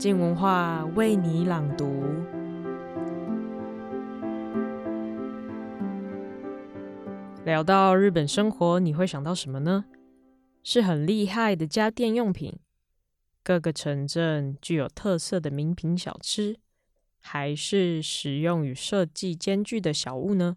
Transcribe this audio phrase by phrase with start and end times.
[0.00, 1.84] 静文化为你朗读。
[7.44, 9.84] 聊到日本生活，你会想到什么呢？
[10.62, 12.58] 是很厉害的家电用品，
[13.42, 16.56] 各个城镇具有特色的名品小吃，
[17.20, 20.56] 还是实用与设计兼具的小物呢？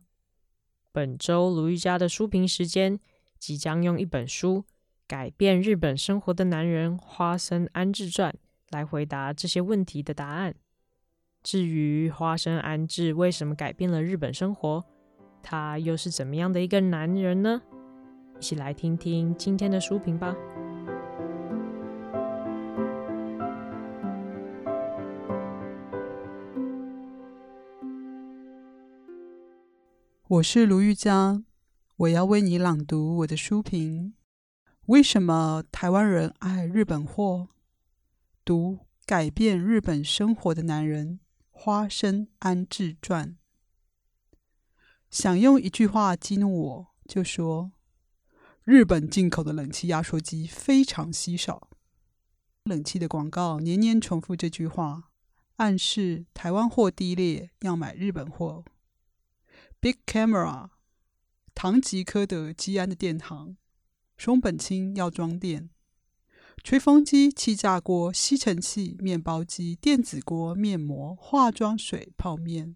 [0.94, 2.98] 本周卢玉佳的书评时间
[3.38, 4.64] 即将用一本书
[5.06, 8.34] 改变日本生活的男人花森安治传。
[8.74, 10.54] 来回答这些问题的答案。
[11.42, 14.84] 至于花生安治为什么改变了日本生活，
[15.42, 17.62] 他又是怎么样的一个男人呢？
[18.40, 20.36] 一起来听听今天的书评吧。
[30.30, 31.44] 我是卢玉佳，
[31.98, 34.16] 我要为你朗读我的书评。
[34.88, 37.50] 为什么台湾人爱日本货？
[38.46, 43.38] 读改变日本生活的男人花生安治传。
[45.10, 47.72] 想用一句话激怒我，就说
[48.64, 51.70] 日本进口的冷气压缩机非常稀少。
[52.64, 55.12] 冷气的广告年年重复这句话，
[55.58, 58.66] 暗示台湾货低劣，要买日本货。
[59.80, 60.70] Big Camera、
[61.54, 63.56] 唐吉诃德基安的殿堂、
[64.18, 65.70] 松本清药妆店。
[66.62, 72.76] 吹风机、气炸锅、吸尘器、面包机、电子锅、面膜、化妆水、泡面，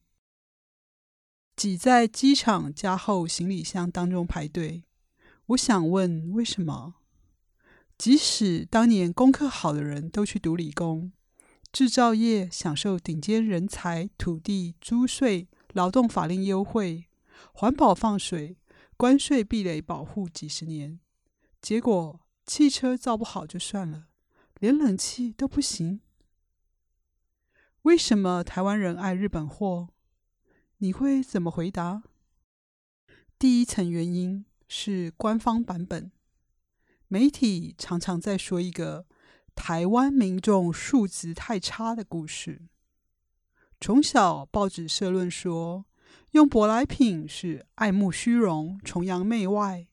[1.55, 4.83] 挤在机场加厚行李箱当中排队。
[5.47, 6.95] 我想问，为什么？
[7.97, 11.11] 即使当年功课好的人都去读理工，
[11.71, 17.05] 制造业享受顶尖人才、土地租税、劳动法令优惠、
[17.53, 18.57] 环保放水、
[18.97, 20.99] 关税壁垒保护几十年，
[21.61, 24.07] 结果，汽车造不好就算了，
[24.59, 25.99] 连冷气都不行。
[27.81, 29.89] 为什么台湾人爱日本货？
[30.77, 32.03] 你会怎么回答？
[33.37, 36.09] 第一层原因是官方版本，
[37.09, 39.05] 媒体常常在说一个
[39.53, 42.61] 台湾民众素质太差的故事。
[43.81, 45.85] 从小报纸社论说，
[46.31, 49.87] 用舶来品是爱慕虚荣、崇洋媚外，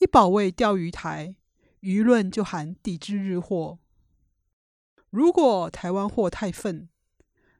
[0.00, 1.36] 一保卫钓鱼台。
[1.82, 3.78] 舆论就喊抵制日货。
[5.10, 6.88] 如果台湾货太粪，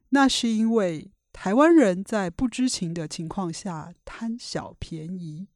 [0.09, 5.47] 那是因为台湾人在不知情的情况下贪小便宜。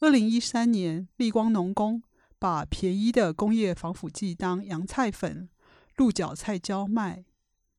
[0.00, 2.02] 二零一三年，立光农工
[2.38, 5.48] 把便宜的工业防腐剂当洋菜粉、
[5.96, 7.24] 鹿角菜胶卖，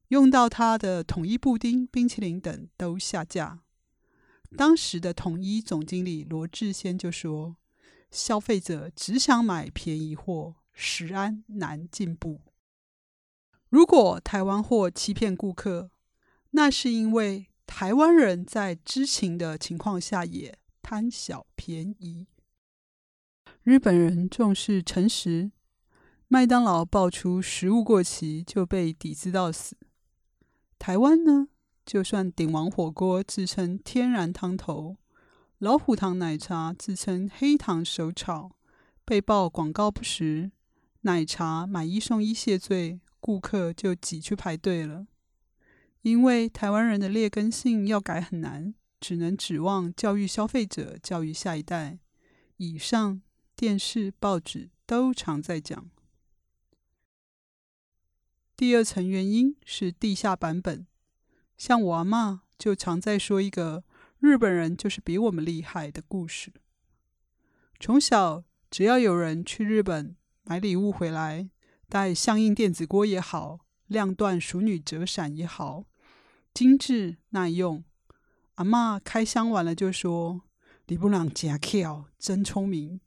[0.07, 3.59] 用到它的统一布丁、冰淇淋等都下架。
[4.55, 7.57] 当时的统一总经理罗志先就说。
[8.09, 12.41] 消费者只想买便宜货，食安难进步。
[13.69, 15.91] 如果台湾货欺骗顾客，
[16.51, 22.27] 那是因为台湾人在知情的情况下也贪小便宜。
[23.63, 25.51] 日本人重视诚实，
[26.29, 29.75] 麦当劳爆出食物过期就被抵制到死。
[30.79, 31.49] 台湾呢，
[31.85, 34.95] 就算鼎王火锅自称天然汤头。
[35.59, 38.51] 老虎堂奶茶自称黑糖手炒，
[39.03, 40.51] 被曝广告不实，
[41.01, 45.07] 奶茶买一送一谢罪，顾客就挤去排队了。
[46.03, 51.97] 因为台湾人的劣根性要改很难，只能指望教育消费者，教育下一代。
[52.57, 53.19] 以上
[53.55, 55.89] 电视、报纸都常在讲。
[58.55, 60.85] 第二层原因是地下版本，
[61.57, 63.83] 像我阿嬷就常在说一个。
[64.19, 66.51] 日本人就是比我们厉害的故事。
[67.79, 71.49] 从小，只要有人去日本买礼物回来，
[71.87, 75.85] 带相应电子锅也好，亮断熟女折伞也好，
[76.53, 77.83] 精致耐用，
[78.55, 80.41] 阿嬷开箱完了就说
[80.87, 82.99] ：“你不能加 Q，真聪明；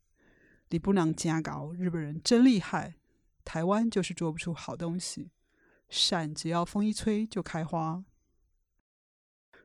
[0.68, 2.94] 你不能加搞，日本人真厉害。
[3.44, 5.32] 台湾就是做不出好东西，
[5.88, 8.04] 伞只要风一吹就开花。”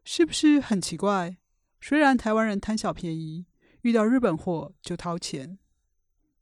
[0.08, 1.38] 是不是很奇怪？
[1.82, 3.48] 虽然台湾人贪小便宜，
[3.82, 5.58] 遇到日本货就掏钱，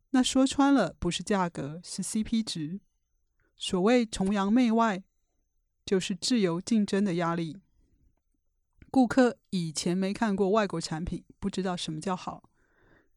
[0.09, 2.81] 那说穿了不是价格，是 CP 值。
[3.55, 5.03] 所谓崇洋媚外，
[5.85, 7.61] 就是自由竞争的压力。
[8.91, 12.49] 顾客以前没看过外国产品，不知道什么叫好，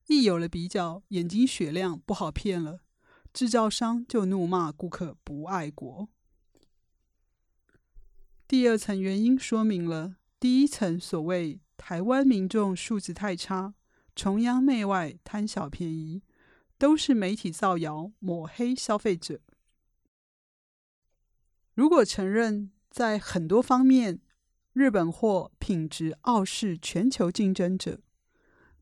[0.07, 2.81] 一有了比较，眼睛雪亮，不好骗了，
[3.33, 6.09] 制造商就怒骂顾客不爱国。
[8.47, 10.17] 第二层原因说明了。
[10.39, 13.75] 第一层所谓台湾民众素质太差、
[14.15, 16.23] 崇洋媚外、贪小便宜，
[16.77, 19.41] 都是媒体造谣抹黑消费者。
[21.75, 24.21] 如果承认在很多方面
[24.73, 28.01] 日本货品质傲视全球竞争者，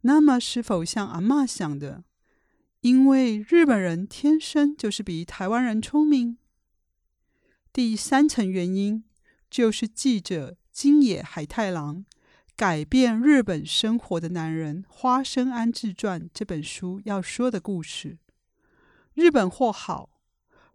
[0.02, 2.04] 那么是否像阿妈想的，
[2.80, 6.36] 因为日本人天生就是比台湾人聪明？
[7.72, 9.04] 第三层原因
[9.48, 12.04] 就是记者今野海太郎
[12.56, 18.18] 改变日本生活的男人花生安治传这本书要说的故事。
[19.14, 20.10] 日本货好，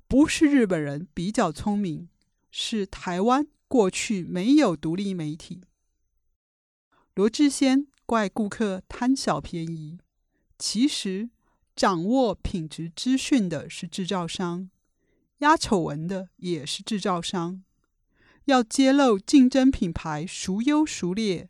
[0.08, 2.08] 不是日本人比较聪明，
[2.50, 5.64] 是台湾过去没有独立媒体。
[7.14, 10.00] 罗志先怪顾客贪小便宜，
[10.58, 11.30] 其实
[11.76, 14.70] 掌握品质资讯的是制造商。
[15.40, 17.64] 压丑闻的也是制造商，
[18.50, 21.50] 要揭露竞争品牌孰优孰劣，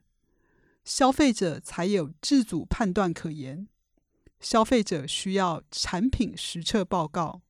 [0.84, 3.70] 消费者才有自主判断可言。
[4.42, 7.42] 消费者需要产品实测报告。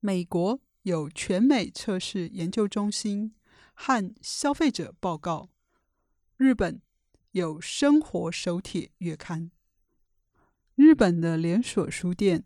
[0.00, 3.34] 美国有全美测试研究中心
[3.74, 5.50] 和消费者报告，
[6.38, 6.80] 日本
[7.32, 9.50] 有生活手帖月刊。
[10.74, 12.44] 日本的连锁书店。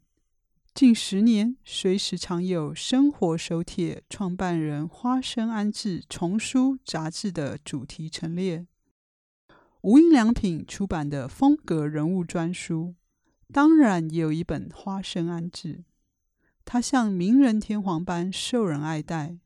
[0.77, 8.67] 近十年，随时常有《生活手帖》创办人花生安置丛书杂志的主题陈列。
[9.81, 12.95] 无印良品出版的风格人物专书，
[13.51, 15.83] 当然也有一本花生安置。
[16.67, 19.39] 他像名人天皇般受人爱戴，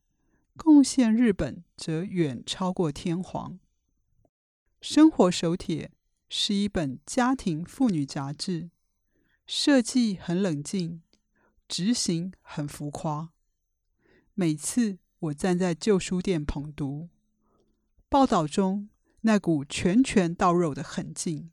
[0.57, 3.53] 贡献日本则远超过天皇。
[4.81, 5.85] 《生活手帖》
[6.27, 8.69] 是一本家庭妇女杂志，
[9.47, 11.01] 设计很冷静。
[11.71, 13.31] 执行很浮夸。
[14.33, 17.07] 每次我站在旧书店捧读，
[18.09, 18.89] 报道中
[19.21, 21.49] 那股拳拳到肉的狠劲，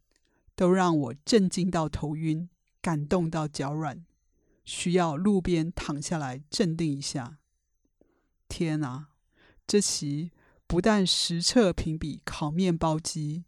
[0.57, 2.51] 都让我震惊到头晕，
[2.83, 4.05] 感动到脚软，
[4.65, 7.39] 需要路边躺下来镇定一下。
[8.49, 9.11] 天哪，
[9.69, 10.33] 这期
[10.67, 13.45] 不但实测评比烤面包机，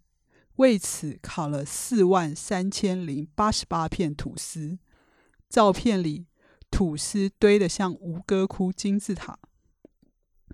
[0.55, 4.79] 为此烤了四万三千零八十八片吐司，
[5.49, 6.27] 照片里。
[6.71, 9.39] 吐司堆得像吴哥窟金字塔。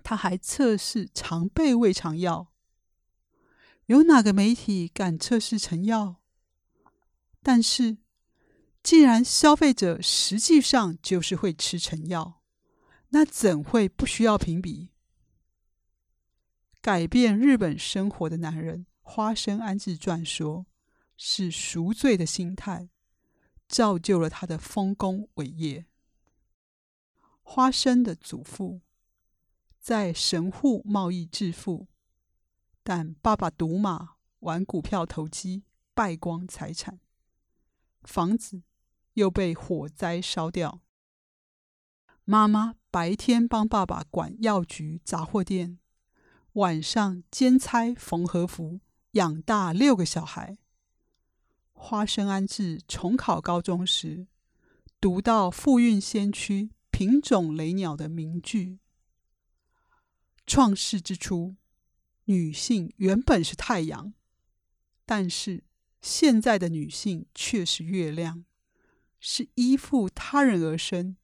[0.03, 2.51] 他还测试常备胃肠药。
[3.87, 6.21] 有哪个媒体敢测试成药？
[7.41, 7.97] 但是，
[8.83, 12.41] 既然消费者实际上就是会吃成药，
[13.09, 14.89] 那怎会不需要评比？
[16.81, 20.65] 改变日本生活的男人花生安治传说，
[21.17, 22.89] 是赎罪的心态，
[23.67, 25.85] 造就了他的丰功伟业。
[27.49, 28.81] 花生的祖父
[29.79, 31.87] 在神户贸易致富，
[32.83, 35.63] 但爸爸赌马、玩股票投机，
[35.93, 36.99] 败光财产，
[38.03, 38.63] 房子
[39.13, 40.81] 又被火灾烧掉。
[42.25, 45.79] 妈妈白天帮爸爸管药局、杂货店，
[46.51, 50.57] 晚上兼差缝和服，养大六个小孩。
[51.71, 54.27] 花生安置重考高中时，
[54.99, 56.71] 读到富运先驱。
[56.97, 58.79] 品种雷鸟的名句
[60.47, 61.55] ：“创世之初，
[62.23, 64.15] 女性原本是太阳，
[65.05, 65.63] 但是
[66.01, 68.45] 现在的女性却是月亮，
[69.19, 71.17] 是依附他人而生，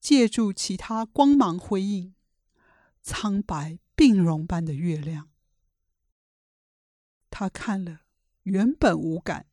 [0.00, 2.14] 借助其他光芒辉映，
[3.02, 5.28] 苍白病容般的月亮。”
[7.28, 8.04] 他看了，
[8.44, 9.44] 原本无感，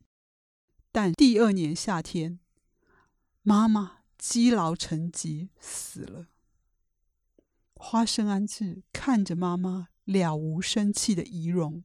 [0.93, 2.39] 但第二年夏天，
[3.41, 3.96] 妈妈。
[4.17, 6.27] 积劳成疾死了。
[7.75, 11.83] 花生安治看着妈妈了无生气的遗容，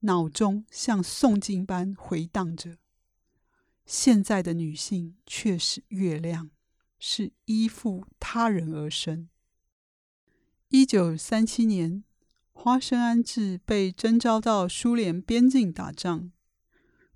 [0.00, 2.78] 脑中像诵经般回荡着：
[3.84, 6.50] 现在的女性却是月亮，
[6.98, 9.28] 是依附他人而生。
[10.68, 12.04] 一九三七年，
[12.52, 16.32] 花生安治被征召到苏联边境打仗，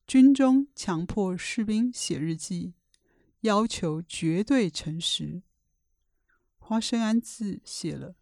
[0.06, 2.74] 军中强迫士兵写日记。
[3.42, 5.42] 要求绝对诚实。
[6.58, 8.16] 花生安字写了：“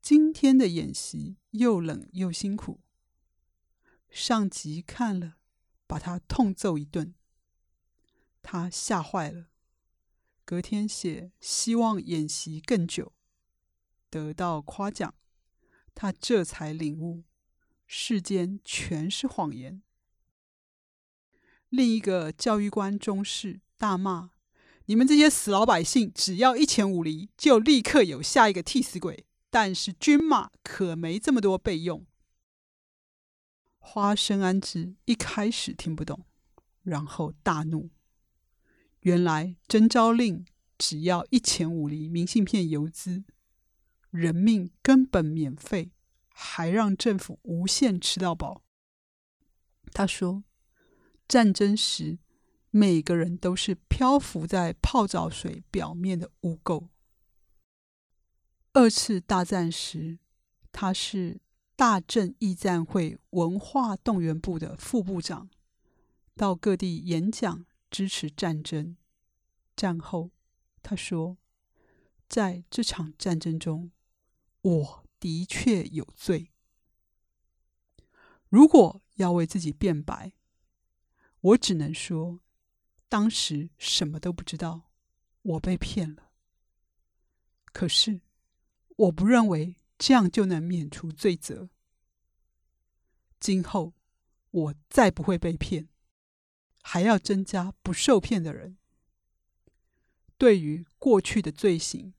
[0.00, 2.80] 今天的演习又冷又辛苦。”
[4.10, 5.36] 上级看了，
[5.86, 7.14] 把他痛揍一顿。
[8.42, 9.48] 他吓坏了。
[10.44, 13.12] 隔天写：“希望演习更久。”
[14.10, 15.14] 得到夸奖，
[15.94, 17.24] 他这才领悟：
[17.86, 19.82] 世间全是谎言。
[21.70, 23.62] 另一个教育官中士。
[23.78, 24.32] 大骂
[24.86, 29.24] ：“你们这些死老百姓，只要一钱五厘，就立刻有下一个替死鬼。
[29.48, 32.04] 但是军马可没这么多备用。”
[33.78, 36.26] 花生安之一开始听不懂，
[36.82, 37.88] 然后大怒。
[39.00, 40.44] 原来征召令
[40.76, 43.24] 只要一钱五厘明信片邮资，
[44.10, 45.92] 人命根本免费，
[46.28, 48.62] 还让政府无限吃到饱。
[49.92, 50.44] 他说，
[51.26, 52.18] 战争时
[52.70, 56.88] 每个人都是漂浮在泡澡水表面的污垢。
[58.72, 60.18] 二次大战时，
[60.70, 61.40] 他是
[61.74, 65.48] 大正义战会文化动员部的副部长，
[66.34, 68.96] 到各地演讲支持战争。
[69.74, 70.30] 战后，
[70.82, 71.38] 他说，
[72.28, 73.90] 在这场战争中，
[74.60, 76.50] 我的确有罪。
[78.48, 80.32] 如果要为自己辩白，
[81.40, 82.40] 我只能说，
[83.08, 84.90] 当时什么都不知道，
[85.42, 86.30] 我被骗了。
[87.72, 88.20] 可是，
[88.96, 91.70] 我不认为这样就能免除罪责。
[93.40, 93.94] 今后
[94.50, 95.88] 我再不会被骗，
[96.82, 98.76] 还要增加不受骗的人。
[100.36, 102.14] 对于过去的罪行，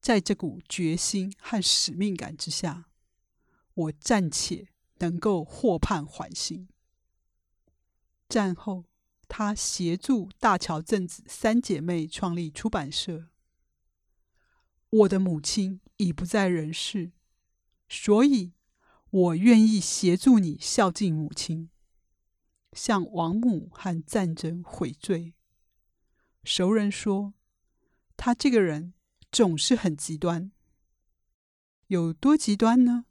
[0.00, 2.90] 在这股决心和使命感之下，
[3.74, 6.68] 我暂且能够获判缓刑。
[8.28, 8.84] 战后，
[9.28, 13.28] 他协助大桥正子三姐妹创立出版社。
[14.90, 17.12] 我的母亲已不在人世，
[17.88, 18.52] 所以
[19.10, 21.68] 我愿意协助你孝敬母亲，
[22.72, 25.34] 向亡母和战争悔罪。
[26.44, 27.34] 熟人说，
[28.16, 28.94] 他这个人
[29.32, 30.52] 总是很极端，
[31.88, 33.04] 有多极端呢？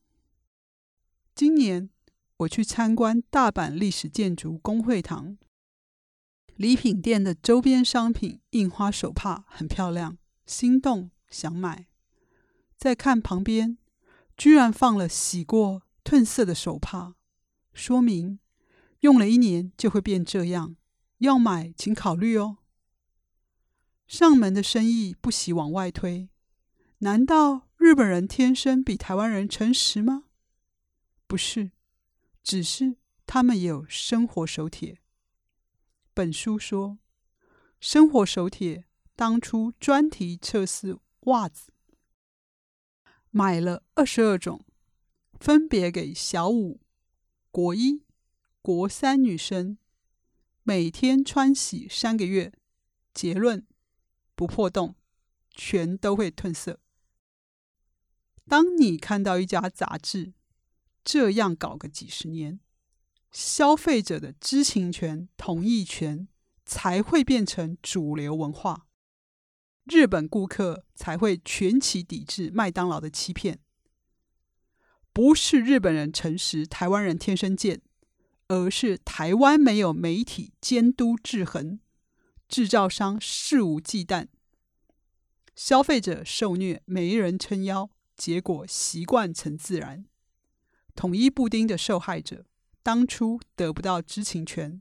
[1.36, 1.90] 今年
[2.38, 5.38] 我去参观大阪历史建筑公会堂，
[6.56, 11.12] 礼品店的周边商品印花手帕很漂亮，心动。
[11.28, 11.88] 想买，
[12.78, 13.78] 再看旁边，
[14.38, 17.16] 居然放了洗过褪色的手帕，
[17.74, 18.40] 说明
[19.02, 20.78] 用了一年就会变这样。
[21.18, 22.60] 要买请考虑哦。
[24.08, 26.30] 上门的生意不喜往外推，
[27.00, 30.26] 难道日本人天生比台湾人诚实吗？
[31.28, 31.72] 不是，
[32.42, 32.96] 只是
[33.26, 35.00] 他们有生活手帖。
[36.16, 36.98] 本书说，
[37.82, 38.86] 生活手帖
[39.18, 40.98] 当初专题测试。
[41.24, 41.74] 袜子
[43.32, 44.64] 买了二十二种，
[45.34, 46.80] 分别给小五、
[47.52, 48.06] 国一、
[48.62, 49.78] 国三女生，
[50.64, 52.54] 每天穿洗三个月。
[53.14, 53.68] 结论：
[54.36, 54.96] 不破洞，
[55.52, 56.80] 全都会褪色。
[58.48, 60.34] 当你看到一家杂志
[61.04, 62.62] 这样搞个几十年，
[63.36, 66.30] 消费者的知情权、同意权
[66.66, 68.88] 才会变成主流文化。
[69.84, 73.60] 日本顾客才会全期抵制麦当劳的欺骗，
[75.12, 77.82] 不是日本人诚实，台湾人天生贱，
[78.48, 81.82] 而是台湾没有媒体监督制衡，
[82.48, 84.28] 制造商肆无忌惮，
[85.58, 90.06] 消费者受虐没人撑腰，结果习惯成自然。
[90.96, 92.46] 统一布丁的受害者
[92.86, 94.80] 当初得不到知情权，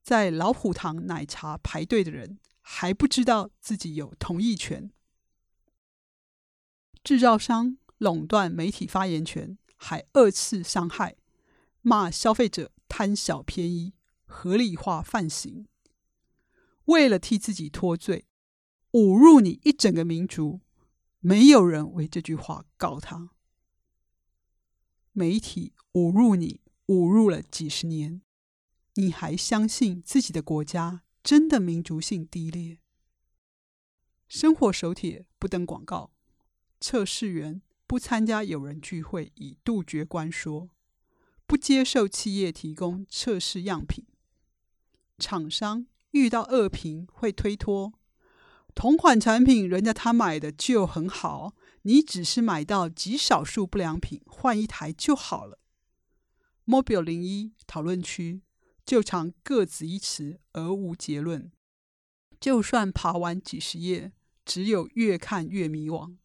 [0.00, 2.38] 在老虎堂奶茶排队的人。
[2.62, 4.92] 还不知道自己有同意权，
[7.02, 11.16] 制造商垄断媒体发言权，还二次伤害，
[11.82, 15.66] 骂消费者贪小便宜，合理化犯行。
[16.84, 18.28] 为了替自己脱罪，
[18.92, 20.60] 侮辱你一整个民族，
[21.18, 23.30] 没有人为这句话告他。
[25.10, 28.20] 媒体侮辱你，侮辱了几十年，
[28.94, 31.02] 你还相信自己的国家？
[31.22, 32.78] 真的民族性低劣。
[34.26, 36.10] 生活手帖不登广告，
[36.80, 40.70] 测试员不参加友人聚会以杜绝关说，
[41.46, 44.04] 不接受企业提供测试样品。
[45.16, 47.92] 厂商遇到恶评会推脱，
[48.74, 55.59] 同款产品人家他买的就很好，你只是买到极少数不良品，换一台就好了。
[56.66, 58.42] Mobile 零一讨论区。
[58.86, 61.52] 就常各执一词而无结论，
[62.40, 64.12] 就算爬完几十页，
[64.44, 66.16] 只有越看越迷惘。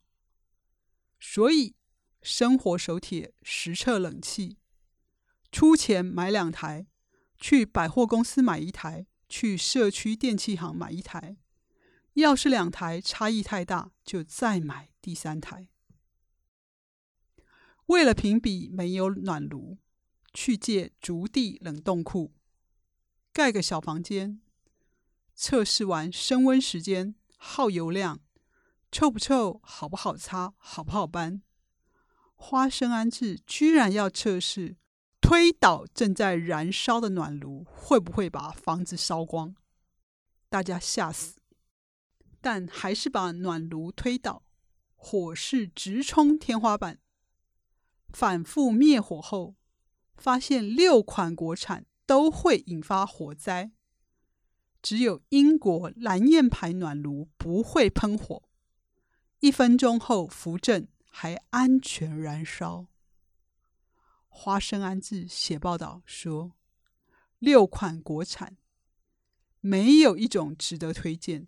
[1.19, 1.75] 所以，
[2.23, 4.57] 生活手帖实测冷气，
[5.51, 6.87] 出钱买两台，
[7.37, 11.37] 去百货公司买一台，去社区电器行买一台。
[12.13, 15.67] 要是两台差异太大，就再买第三台。
[17.87, 19.77] 为了评比没有暖炉，
[20.35, 22.33] 去借竹地冷冻库。
[23.33, 24.41] 盖个小房间，
[25.33, 28.19] 测试完升温时间、耗油量、
[28.91, 31.41] 臭不臭、好不好擦、好不好搬。
[32.35, 34.77] 花生安置居然要测试
[35.21, 39.55] 推倒正在燃烧的暖炉会不会把房子烧光，
[40.49, 41.37] 大家吓死，
[42.41, 44.43] 但还是把暖炉推倒，
[44.95, 46.99] 火势直冲天花板。
[48.09, 49.55] 反复灭火后，
[50.17, 53.71] 发现六款国产都会引发火灾，
[54.81, 58.49] 只有英国蓝焰牌暖炉不会喷火，
[59.39, 62.87] 一分钟后扶正还安全燃烧。
[64.27, 66.53] 花生安志写报道说，
[67.39, 68.57] 六款国产
[69.61, 71.47] 没有一种值得推荐。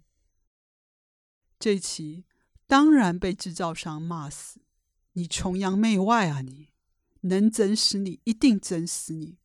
[1.60, 2.26] 这期
[2.66, 4.62] 当然被制造商骂死。
[5.14, 6.70] 你崇洋媚外啊你！
[7.28, 9.38] 能整死你，一定整死你。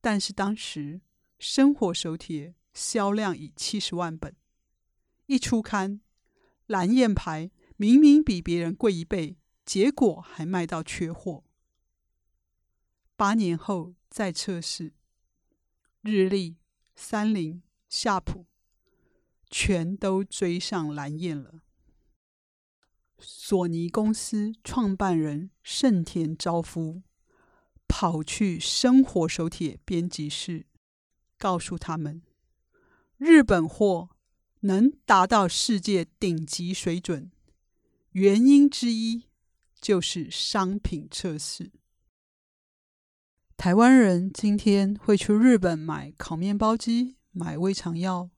[0.00, 1.00] 但是当时
[1.38, 4.34] 生活手帖销量已七十万本，
[5.26, 6.00] 一出刊，
[6.66, 11.44] 蓝焰牌明明比别人贵一倍，结果还卖到缺货。
[13.14, 14.94] 八年后再测试，
[16.00, 16.56] 日历、
[16.96, 18.46] 三菱、夏普
[19.48, 21.62] 全都追上蓝焰了。
[23.22, 27.02] 索尼公司创办人盛田昭夫
[27.86, 30.66] 跑去生活手帖编辑室，
[31.38, 32.22] 告诉他们，
[33.16, 34.10] 日本货
[34.60, 37.30] 能达到世界顶级水准，
[38.10, 39.28] 原因之一
[39.80, 41.70] 就是商品测试。
[43.56, 48.31] 台湾人今天会去日本买烤面包机、买胃肠药。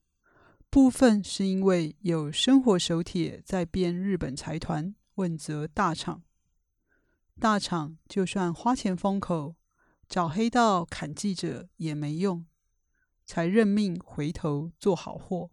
[0.74, 6.24] 部分是因为有生活手帖在编日本财团问责大厂，
[7.38, 9.54] 大厂就算花钱封口，
[10.08, 12.44] 找黑道砍记者也没用，
[13.24, 15.52] 才认命回头做好货。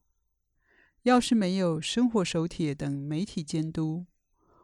[1.03, 4.07] 要是没有生活手帖等媒体监督，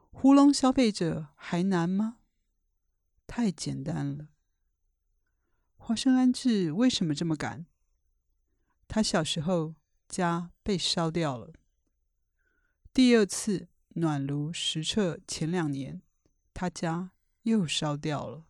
[0.09, 2.17] 糊弄消费者还难吗？
[3.27, 4.29] 太简单了。
[5.75, 7.67] 花生安志为什么这么敢？
[8.87, 9.75] 他小时候。
[10.07, 11.53] 家被烧掉了。
[12.93, 16.01] 第二次暖炉实测前两年，
[16.53, 17.11] 他家
[17.43, 18.45] 又烧掉了。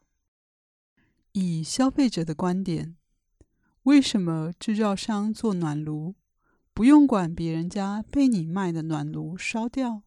[1.34, 2.96] 以消费者的观点，
[3.84, 6.16] 为什么制造商做暖炉
[6.74, 10.04] 不用管别人家被你卖的暖炉烧掉？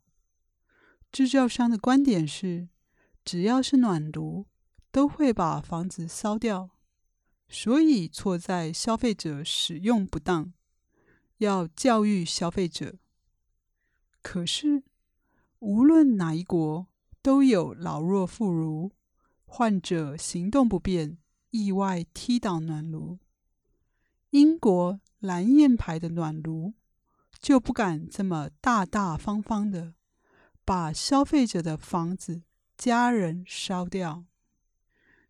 [1.12, 2.68] 制造商的观点是，
[3.24, 4.46] 只要是暖炉，
[4.90, 6.70] 都会把房子烧掉，
[7.48, 10.52] 所以错在消费者使用不当。
[11.40, 12.96] 要教育消费者，
[14.20, 14.82] 可是
[15.58, 16.86] 无论哪一国
[17.22, 18.90] 都有老弱妇孺、
[19.46, 21.16] 患者行动不便，
[21.50, 23.18] 意外踢倒暖炉。
[24.30, 26.74] 英国蓝焰牌的暖炉
[27.38, 29.94] 就不敢这么大大方方的
[30.66, 32.42] 把消费者的房子、
[32.76, 34.26] 家人烧掉。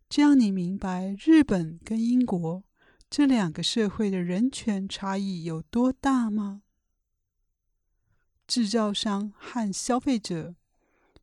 [0.09, 2.63] 这样你明白日本跟英国
[3.11, 6.61] 这两个社会的人权差异有多大吗？
[8.47, 10.55] 制造商和消费者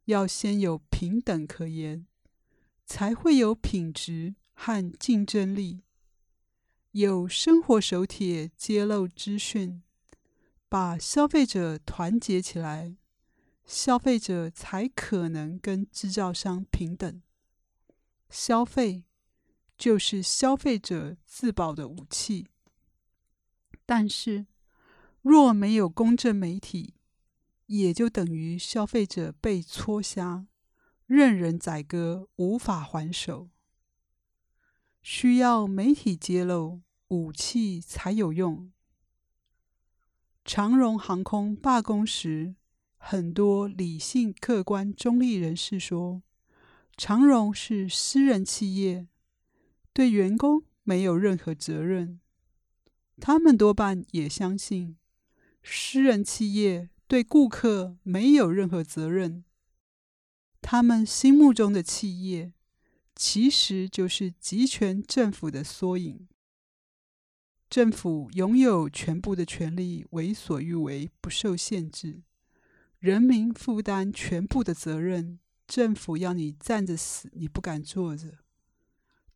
[0.04, 2.06] 要先有平等可言，
[2.84, 5.80] 才会有品质和竞争力。
[6.90, 9.82] 有生活手帖揭露资讯，
[10.68, 12.98] 把消费者团结起来，
[13.64, 17.22] 消费者才可能跟制造商平等。
[18.28, 19.07] 消费。
[19.78, 22.48] 就是消费者自保的武器，
[23.86, 24.46] 但是
[25.22, 26.94] 若没有公正媒体，
[27.66, 30.46] 也就等于消费者被戳瞎，
[31.06, 33.50] 任人宰割，无法还手。
[35.00, 38.72] 需要媒体揭露，武器才有用。
[40.44, 42.56] 长荣航空罢工时，
[42.96, 46.22] 很多理性、客观、中立人士说，
[46.96, 49.06] 长荣是私人企业。
[49.98, 52.20] 对员工没有任何责任，
[53.20, 54.96] 他们多半也相信，
[55.60, 59.42] 私人企业对顾客没有任何责任。
[60.62, 62.52] 他们心目中的企业，
[63.16, 66.28] 其实就是集权政府的缩影。
[67.68, 72.22] 政府拥有全部的权利，为所欲为，不受限制；
[73.00, 78.38] 人民负担全部的责任，政府要你站着死，你不敢坐着。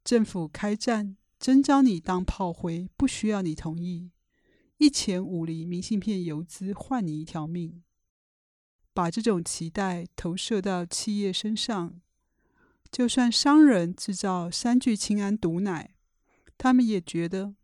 [0.05, 4.11] 政府开战，征召你当炮灰，不需要你同意，
[4.79, 7.83] 一钱五厘明信片邮资换你一条命。
[8.93, 12.01] 把这种期待投射到企业身上，
[12.91, 15.95] 就算商人制造三聚氰胺毒奶，
[16.59, 17.55] 他们也觉得，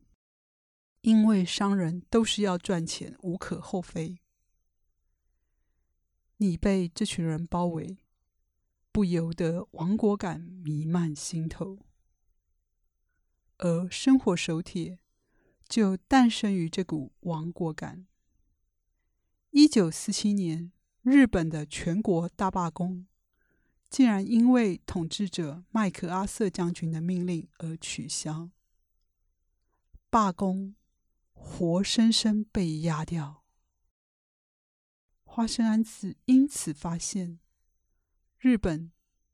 [1.03, 4.21] 因为商人都是要赚钱，无可厚非。
[6.39, 7.99] 你被这群人包围，
[8.91, 11.81] 不由得亡国感弥漫心头。
[13.59, 14.99] 而生活手帖
[15.69, 18.07] 就诞生于这股亡国感。
[19.51, 23.07] 一九四七年，日本的全国大罢工，
[23.91, 28.51] 竟然因为统治者麦克阿瑟将军的命令而取消。
[30.11, 30.75] 罢工
[31.33, 33.45] 活生生被压掉。
[35.25, 37.39] 花生安子因此发现，
[38.39, 38.93] 日本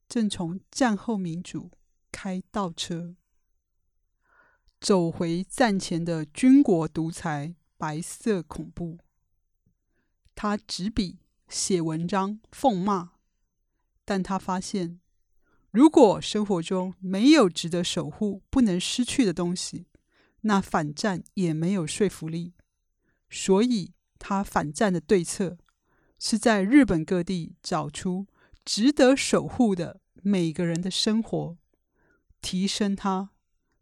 [0.08, 1.70] 正从战后民主
[2.10, 3.16] 开倒车，
[4.84, 8.98] 走回战前的军国独裁白色恐怖。
[10.34, 13.12] 他执笔写文章奉骂，
[14.04, 15.00] 但他发现，
[15.70, 19.86] 如果生活中没有值得守护、不能失去的东西，
[20.42, 22.52] 那反战也没有说服力。
[23.30, 25.56] 所以，他反战的对策
[26.18, 28.26] 是在日本各地找出
[28.66, 31.56] 值得守护的每个人的生活，
[32.42, 33.30] 提升它，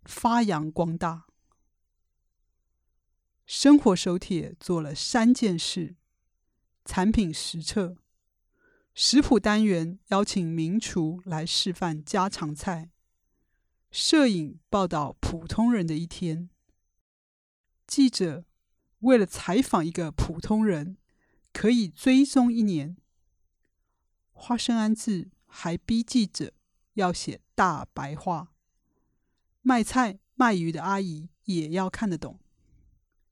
[0.04, 1.26] 发扬光大。
[3.46, 5.96] 生活手帖做了三件事。
[6.84, 7.96] 产品实测，
[8.92, 12.90] 食谱单元邀请名厨来示范家常菜，
[13.92, 16.50] 摄影报道普通人的一天。
[17.86, 18.44] 记者
[18.98, 20.96] 为了采访一个普通人，
[21.52, 22.96] 可以追踪一年。
[24.32, 26.52] 花生安志还逼记者
[26.94, 28.51] 要写大白话，
[29.62, 32.38] 卖菜卖鱼的阿姨也要看得懂。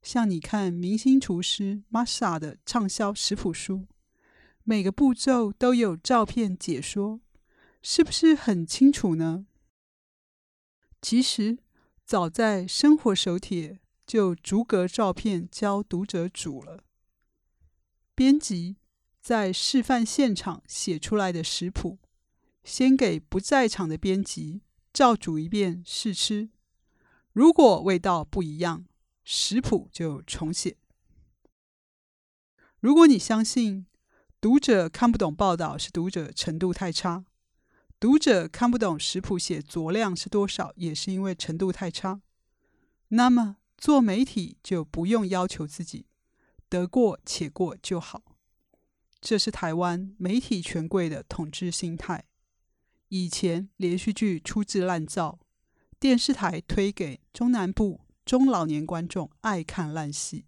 [0.01, 3.85] 像你看明星厨师 Masha 的畅销食谱书，
[4.63, 7.21] 每个步骤都有照片解说，
[7.83, 9.45] 是不是很清楚呢？
[11.01, 11.59] 其实
[12.03, 16.83] 早在生活手帖就逐格照片教读者煮了。
[18.15, 18.77] 编辑
[19.19, 21.99] 在示范现场写出来的食谱，
[22.63, 24.61] 先给不在场的编辑
[24.93, 26.49] 照煮一遍试吃，
[27.33, 28.85] 如果味道不一样。
[29.23, 30.77] 食谱就重写。
[32.79, 33.85] 如果你相信
[34.41, 37.23] 读者看不懂报道是读者程度太差，
[37.99, 42.19] 读者看不懂食谱写佐量是多少也是因为程度太差，
[43.09, 46.07] 那么做媒体就不用要求自己
[46.67, 48.23] 得过且过就好。
[49.21, 52.25] 这是台湾媒体权贵的统治心态。
[53.11, 55.37] 以前连续剧粗制滥造，
[55.99, 58.01] 电视台推给中南部。
[58.23, 60.45] 中老年观众爱看烂戏，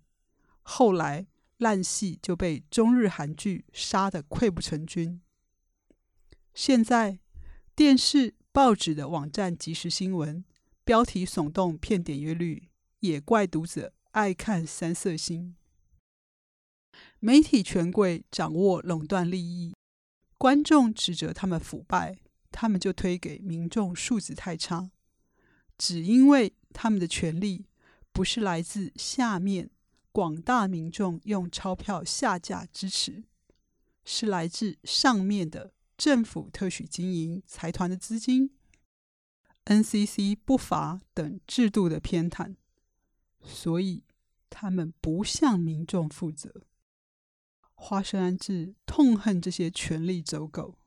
[0.62, 5.20] 后来烂戏就被中日韩剧杀得溃不成军。
[6.54, 7.20] 现在
[7.76, 10.46] 电视、报纸的网站即时新闻，
[10.86, 15.56] 标题耸动骗点阅率，也怪读者爱看三色腥。
[17.20, 19.76] 媒体权贵掌握垄断利益，
[20.38, 22.20] 观众指责他们腐败，
[22.54, 24.92] 他们就推给民众素质太差，
[25.78, 26.54] 只因为。
[26.76, 27.68] 他们的权力
[28.12, 29.70] 不是来自下面
[30.12, 33.26] 广大民众用钞票下架支持，
[34.04, 38.56] 是来自上面的政府特许经营财团的资金、
[39.66, 42.56] NCC 不法等制度的偏袒，
[43.44, 44.04] 所以
[44.50, 46.64] 他们不向民众负责。
[47.76, 50.80] 花生安志痛恨这些权力走狗，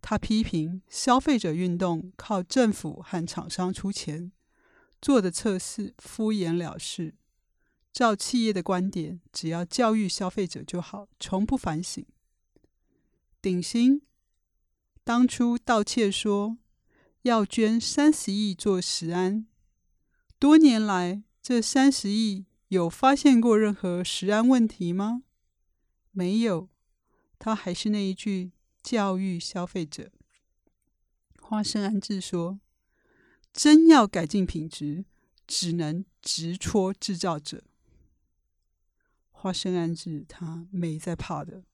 [0.00, 4.32] 他批评消费者运动靠政府和厂商出钱。
[5.00, 7.14] 做的测试敷衍了事，
[7.92, 12.04] 照企业的观点，只要教育消费者就好，从不反省。
[13.40, 14.02] 鼎新
[15.04, 16.58] 当初道歉说
[17.22, 19.46] 要捐三十亿做食安，
[20.40, 25.22] 多年来这三十亿有发现过任何食安问题吗？
[26.10, 26.68] 没有，
[27.38, 28.50] 他还是那一句
[28.82, 30.10] 教育消费者。
[31.40, 32.60] 花生安志说。
[33.50, 35.04] 真要改进品质，
[35.44, 37.64] 只能直戳制造者。
[39.30, 41.64] 花生安志他没在怕的。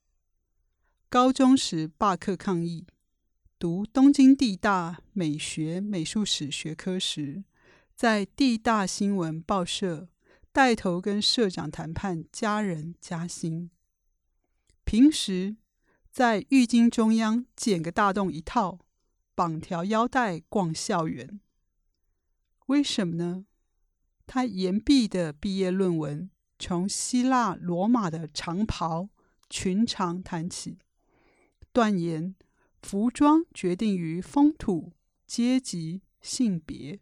[1.11, 2.87] 高中时罢课抗议，
[3.59, 7.45] 读东京地大美学美术史学科时，
[7.95, 10.09] 在地大新闻报社
[10.53, 13.71] 带头跟社长谈判加人加薪。
[14.85, 15.57] 平时
[16.14, 18.79] 在浴巾中央剪个大洞一套，
[19.35, 21.40] 绑条腰带逛校园。
[22.66, 23.46] 为什么呢？
[24.24, 29.09] 他延毕的毕业论文从希腊罗马的长袍
[29.50, 30.79] 裙长谈起，
[31.72, 32.37] 断言
[32.81, 34.92] 服装决定于风土、
[35.27, 37.00] 阶级、性别，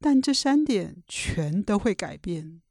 [0.00, 2.62] 但这三点全都会改变，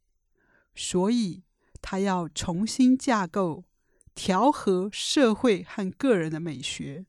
[0.74, 1.44] 所以
[1.84, 3.66] 他要重新架构、
[4.14, 7.06] 调和社会和个人的美学。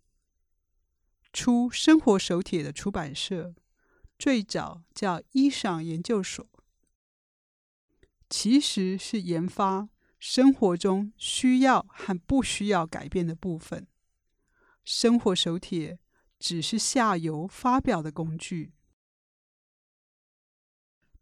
[1.32, 3.54] 出生活手帖的出版社。
[4.16, 6.48] 最早叫衣裳研究所，
[8.30, 9.88] 其实是研发
[10.20, 13.88] 生活中需要和不需要改变的部分。
[14.84, 15.98] 生活手帖
[16.38, 18.72] 只是下游发表的工具。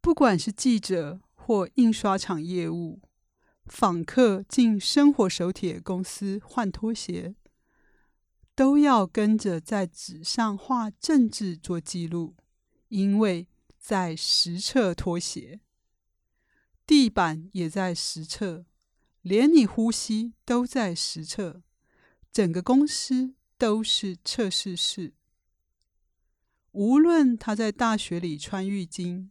[0.03, 3.01] 不管是记者或印刷厂业务，
[3.67, 7.35] 访客进生活手帖公司换拖鞋，
[8.55, 12.37] 都要跟着在纸上画政治做记录，
[12.89, 13.49] 因为
[13.79, 15.61] 在实测拖鞋，
[16.87, 18.67] 地板也在实测，
[19.23, 21.63] 连你呼吸都在实测，
[22.31, 25.15] 整个公司都是测试室。
[26.73, 29.31] 无论他在大学里穿浴巾。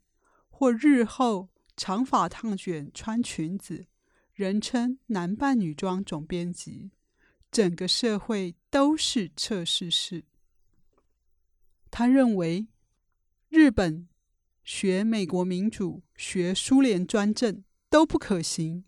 [0.63, 3.87] 或日后长发烫卷穿裙子，
[4.41, 6.89] 人称男扮女装总编辑，
[7.51, 10.25] 整个社会都是测试室。
[11.91, 12.65] 他认为，
[13.49, 14.07] 日本
[14.63, 18.83] 学美国民主、学苏联专政都不可行，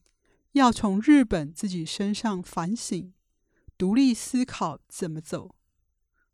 [0.54, 3.14] 要从日本自己身上反省，
[3.78, 5.54] 独立思考怎么走。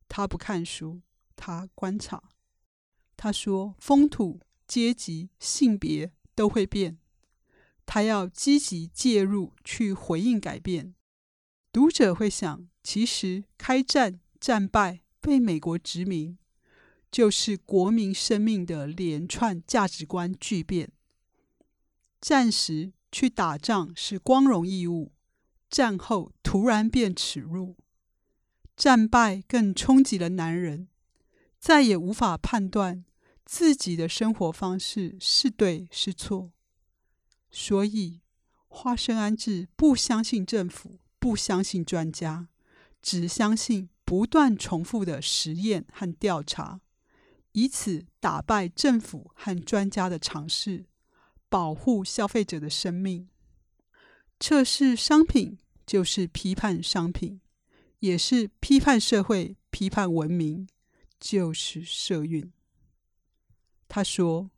[0.07, 1.01] 他不看书，
[1.35, 2.29] 他观察。
[3.17, 6.99] 他说：“风土。”阶级、性别都会变，
[7.91, 10.93] 他要积极介入去回应改变。
[11.71, 16.37] 读者会想，其实开战、战败、被美国殖民，
[17.09, 20.91] 就是国民生命的连串价值观巨变。
[22.21, 25.11] 战时去打仗是光荣义务，
[25.67, 27.75] 战后突然变耻辱。
[28.77, 30.89] 战败更冲击了男人，
[31.57, 33.03] 再也无法判断。
[33.43, 36.51] 自己的生活方式是对是错，
[37.51, 38.21] 所以
[38.67, 42.47] 花生安置不相信政府，不相信专家，
[43.01, 46.81] 只相信不断重复的实验和调查，
[47.53, 50.85] 以此打败政府和专家的尝试，
[51.49, 53.27] 保护消费者的生命。
[54.39, 57.41] 测试商品就是批判商品，
[57.99, 60.67] 也是批判社会、批判文明，
[61.19, 62.51] 就是社运。
[63.87, 64.51] 他说：“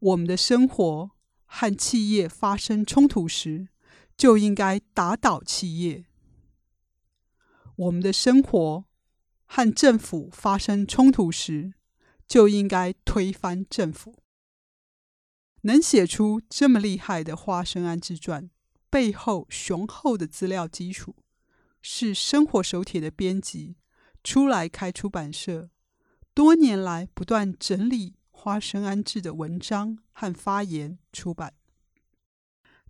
[0.00, 1.10] 我们的生活
[1.54, 3.68] 和企业发生冲突时，
[4.16, 6.06] 就应该打倒企业；
[7.76, 8.86] 我们的生活
[9.44, 11.74] 和政府发生冲突时，
[12.26, 14.16] 就应该推翻政府。”
[15.64, 18.44] 能写出这么厉害的《花生安置传》，
[18.88, 21.16] 背后雄厚的资料基础，
[21.82, 23.76] 是生活手帖的编辑
[24.24, 25.68] 出来开出版社，
[26.32, 28.14] 多年来不断整理。
[28.44, 31.54] 花生安置的文章和发言出版，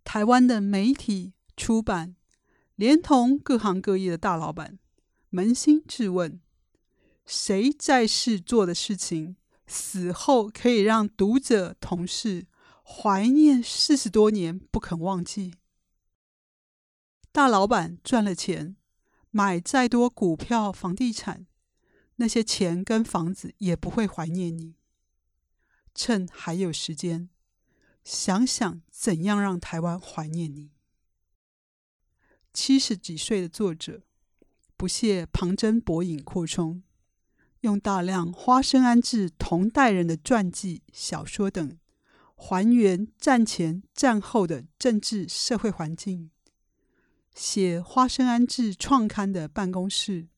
[0.03, 2.17] 台湾的媒体出版，
[2.75, 4.79] 连同各行各业的大老板，
[5.31, 6.41] 扪心自问：
[7.27, 9.37] 谁在世做的事情，
[9.67, 12.47] 死后可以让读者、同事
[12.83, 15.53] 怀念四十多年不肯忘记？
[17.31, 18.75] 大老板赚了钱，
[19.31, 21.47] 买再多股票、房地产，
[22.17, 24.77] 那些钱跟房子也不会怀念你。
[25.94, 27.28] 趁还有时间，
[28.02, 30.70] 想想怎样让台湾怀念你。
[32.52, 34.02] 七十几岁的作者，
[34.76, 36.83] 不屑旁征博引扩充，
[37.61, 41.78] 用大量花生安置同代人的传记、小说等，
[42.35, 46.31] 还原战前战后的政治社会环境。
[47.35, 50.28] 写花生安置创刊的办公室，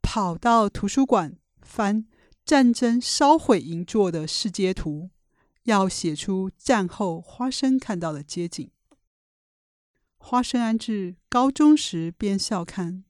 [0.00, 2.06] 跑到图书馆翻。
[2.46, 5.10] 战争烧毁银座的世界图，
[5.64, 8.70] 要写出战后花生看到的街景。
[10.16, 13.02] 花生安置高中时编校刊，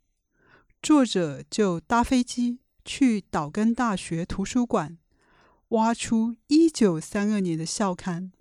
[0.80, 4.96] 作者就搭飞机去岛根大学图书馆，
[5.68, 8.32] 挖出一九三二年的校刊，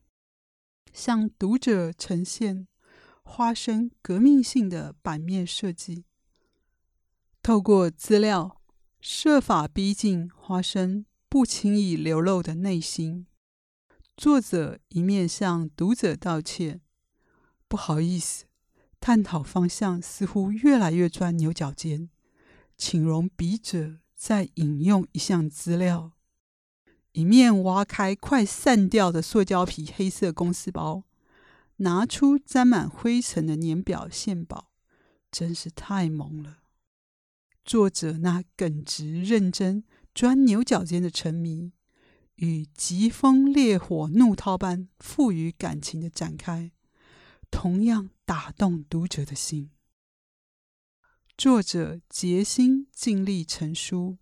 [0.93, 2.69] 向读者呈现
[3.21, 6.05] 花生革命性的版面设计。
[7.43, 8.62] 透过资料。
[9.07, 13.27] 设法逼近花生不轻易流露的内心。
[14.17, 16.81] 作者一面向读者道歉
[17.69, 18.45] ：“不好意思，
[18.99, 22.09] 探讨方向似乎越来越钻牛角尖，
[22.79, 26.13] 请容笔者再引用一项资料。”
[27.13, 31.03] 一面挖开快散掉的塑胶皮黑色公事包，
[31.75, 34.71] 拿出沾满灰尘的年表献宝，
[35.31, 36.63] 真是太萌了。
[37.65, 41.73] 作者那耿直、认真、钻牛角尖的沉迷，
[42.36, 46.71] 与疾风烈火、怒涛般赋予感情的展开，
[47.49, 49.71] 同样打动读者的心。
[51.36, 54.19] 作者竭心尽力成书，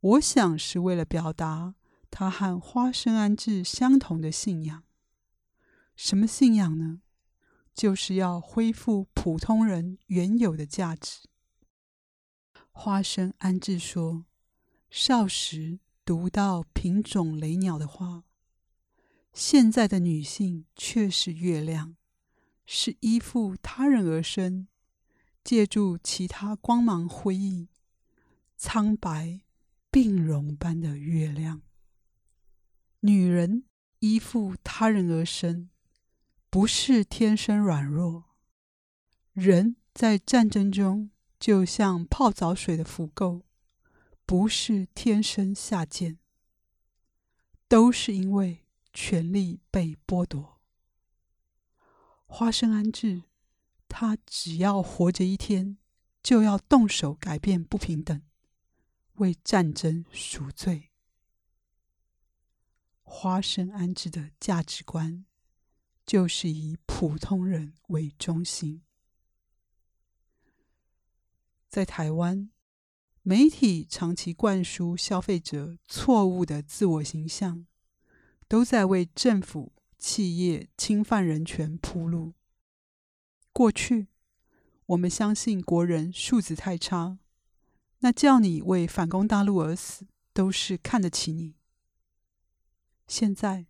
[0.00, 1.74] 我想是为了表达
[2.10, 4.84] 他和花生安置相同的信仰。
[5.94, 7.02] 什么信仰呢？
[7.74, 11.28] 就是要恢复普通人原有的价值。
[12.80, 14.24] 花生安志说
[14.88, 18.22] ：“少时读到品种雷鸟的话，
[19.32, 21.96] 现在的女性却是月亮，
[22.64, 24.68] 是依附他人而生，
[25.42, 27.68] 借助其他光芒辉映、
[28.56, 29.40] 苍白
[29.90, 31.62] 病容般的月亮。
[33.00, 33.64] 女人
[33.98, 35.68] 依附他人而生，
[36.48, 38.26] 不是天生软弱。
[39.32, 43.42] 人在战争中。”就像泡澡水的浮垢，
[44.26, 46.18] 不是天生下贱，
[47.68, 50.60] 都是因为权力被剥夺。
[52.26, 53.22] 花生安置，
[53.88, 55.78] 他只要活着一天，
[56.22, 58.20] 就要动手改变不平等，
[59.14, 60.90] 为战争赎罪。
[63.02, 65.24] 花生安置的价值观，
[66.04, 68.82] 就是以普通人为中心。
[71.78, 72.50] 在台湾，
[73.22, 77.66] 媒体长期灌输消费者错误的自我形象，
[78.48, 82.34] 都在为政府、企业侵犯人权铺路。
[83.52, 84.08] 过去，
[84.86, 87.20] 我们相信国人素质太差，
[88.00, 91.54] 那叫你为反攻大陆而死，都是看得起你。
[93.06, 93.66] 现在，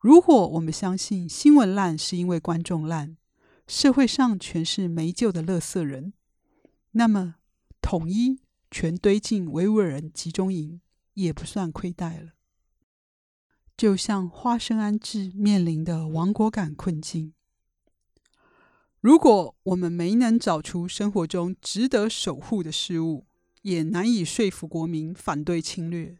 [0.00, 3.16] 如果我们相信新闻烂是因为观众烂，
[3.68, 6.12] 社会上全是没救的垃圾人。
[6.96, 7.34] 那么，
[7.80, 8.38] 统一
[8.70, 10.80] 全堆进维吾尔人集中营
[11.14, 12.34] 也不算亏待了。
[13.76, 17.34] 就像花生安置面临的亡国感困境，
[19.00, 23.26] 如果我们没能找出生活中值得守护的事物，
[23.62, 26.16] 也难以说服国民反对侵略。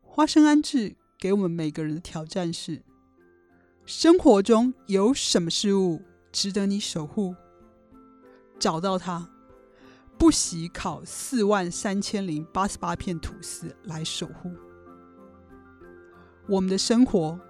[0.00, 2.82] 花生安置给我们每个人的挑战是：
[3.84, 6.00] 生活中有什么事物
[6.32, 7.36] 值得你守护？
[8.60, 9.26] 找到它，
[10.18, 14.52] 不惜烤四万三千零八十八片吐司来守护。
[16.46, 17.40] 我们的生活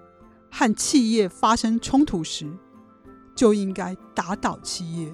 [0.50, 2.48] 和企业发生冲突时，
[3.34, 5.12] 就应该打倒企业；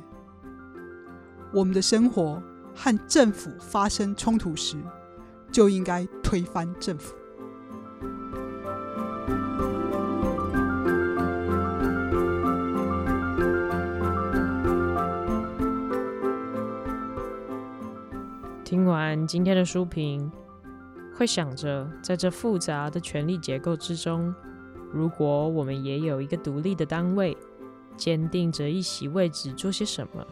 [1.52, 2.42] 我们的生活
[2.74, 4.76] 和政府发生冲突时，
[5.50, 7.14] 就应该推翻政府。
[18.76, 20.30] 听完今天的书评，
[21.16, 24.34] 会想着在这复杂的权力结构之中，
[24.92, 27.34] 如果我们也有一个独立的单位，
[27.96, 30.22] 坚定着一席位置做些什么，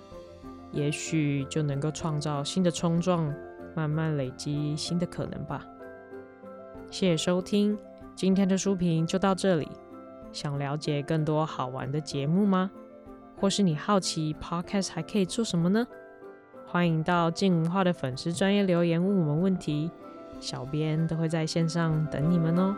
[0.73, 3.35] 也许就能够创造新的冲撞，
[3.75, 5.65] 慢慢累积新的可能吧。
[6.91, 7.79] 谢谢收听，
[8.15, 9.67] 今天的书评就到这里。
[10.35, 12.71] 想了解更多好玩的节目吗？
[13.41, 15.87] 或是你好奇 Podcast 还可以做什么呢？
[16.75, 19.93] 欢迎到静文化的粉丝专业留言问我们问题，
[20.41, 22.75] 小编都会在线上等你们哦。